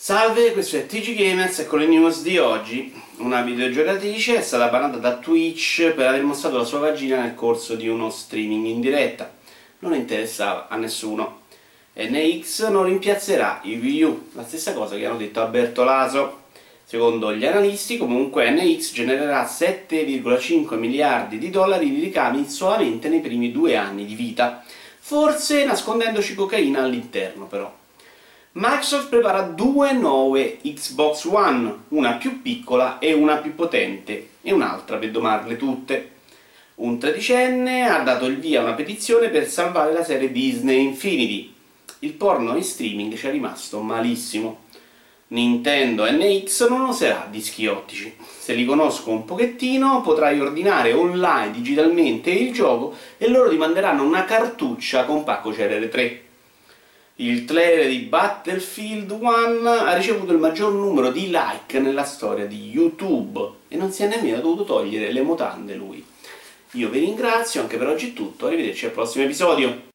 Salve, 0.00 0.52
questo 0.52 0.76
è 0.76 0.86
TG 0.86 1.16
Gamers 1.16 1.58
e 1.58 1.66
con 1.66 1.80
le 1.80 1.88
news 1.88 2.22
di 2.22 2.38
oggi 2.38 2.94
una 3.16 3.40
videogiocatrice 3.42 4.36
è 4.36 4.42
stata 4.42 4.68
bannata 4.68 4.98
da 4.98 5.16
Twitch 5.16 5.90
per 5.90 6.06
aver 6.06 6.22
mostrato 6.22 6.56
la 6.56 6.62
sua 6.62 6.78
vagina 6.78 7.20
nel 7.20 7.34
corso 7.34 7.74
di 7.74 7.88
uno 7.88 8.08
streaming 8.08 8.66
in 8.66 8.80
diretta. 8.80 9.28
Non 9.80 9.94
interessava 9.94 10.68
a 10.68 10.76
nessuno. 10.76 11.40
NX 11.96 12.68
non 12.68 12.84
rimpiazzerà 12.84 13.58
i 13.64 13.76
Wii 13.76 14.02
U, 14.04 14.28
la 14.34 14.46
stessa 14.46 14.72
cosa 14.72 14.94
che 14.94 15.04
hanno 15.04 15.18
detto 15.18 15.40
Alberto 15.40 15.82
Laso. 15.82 16.42
Secondo 16.84 17.34
gli 17.34 17.44
analisti, 17.44 17.98
comunque, 17.98 18.48
NX 18.52 18.92
genererà 18.92 19.44
7,5 19.44 20.76
miliardi 20.76 21.38
di 21.38 21.50
dollari 21.50 21.90
di 21.90 22.00
ricavi 22.00 22.48
solamente 22.48 23.08
nei 23.08 23.20
primi 23.20 23.50
due 23.50 23.74
anni 23.74 24.06
di 24.06 24.14
vita, 24.14 24.62
forse 25.00 25.64
nascondendoci 25.64 26.36
cocaina 26.36 26.84
all'interno 26.84 27.46
però. 27.46 27.86
Microsoft 28.60 29.08
prepara 29.08 29.42
due 29.42 29.92
nuove 29.92 30.58
Xbox 30.60 31.26
One, 31.26 31.82
una 31.90 32.14
più 32.14 32.42
piccola 32.42 32.98
e 32.98 33.12
una 33.12 33.36
più 33.36 33.54
potente, 33.54 34.30
e 34.42 34.52
un'altra 34.52 34.96
per 34.96 35.12
domarle 35.12 35.56
tutte. 35.56 36.10
Un 36.76 36.98
tredicenne 36.98 37.88
ha 37.88 38.00
dato 38.00 38.26
il 38.26 38.38
via 38.38 38.58
a 38.58 38.64
una 38.64 38.72
petizione 38.72 39.28
per 39.28 39.46
salvare 39.46 39.92
la 39.92 40.02
serie 40.02 40.32
Disney 40.32 40.82
Infinity. 40.82 41.54
Il 42.00 42.14
porno 42.14 42.56
in 42.56 42.64
streaming 42.64 43.14
ci 43.14 43.28
è 43.28 43.30
rimasto 43.30 43.78
malissimo. 43.78 44.62
Nintendo 45.28 46.10
NX 46.10 46.68
non 46.68 46.80
userà 46.80 47.28
dischi 47.30 47.68
ottici. 47.68 48.12
Se 48.40 48.54
li 48.54 48.64
conosco 48.64 49.10
un 49.10 49.24
pochettino 49.24 50.00
potrai 50.00 50.40
ordinare 50.40 50.92
online 50.92 51.52
digitalmente 51.52 52.30
il 52.30 52.52
gioco 52.52 52.96
e 53.18 53.28
loro 53.28 53.50
ti 53.50 53.56
manderanno 53.56 54.02
una 54.02 54.24
cartuccia 54.24 55.04
con 55.04 55.22
pacco 55.22 55.52
CRR3. 55.52 56.26
Il 57.20 57.46
trailer 57.46 57.88
di 57.88 57.98
Battlefield 57.98 59.10
1 59.10 59.68
ha 59.68 59.92
ricevuto 59.92 60.30
il 60.30 60.38
maggior 60.38 60.72
numero 60.72 61.10
di 61.10 61.30
like 61.32 61.80
nella 61.80 62.04
storia 62.04 62.46
di 62.46 62.70
YouTube 62.70 63.40
e 63.66 63.76
non 63.76 63.90
si 63.90 64.04
è 64.04 64.06
nemmeno 64.06 64.40
dovuto 64.40 64.62
togliere 64.62 65.10
le 65.10 65.22
mutande 65.22 65.74
lui. 65.74 66.04
Io 66.72 66.88
vi 66.88 67.00
ringrazio, 67.00 67.60
anche 67.60 67.76
per 67.76 67.88
oggi 67.88 68.10
è 68.10 68.12
tutto, 68.12 68.46
arrivederci 68.46 68.84
al 68.84 68.92
prossimo 68.92 69.24
episodio. 69.24 69.86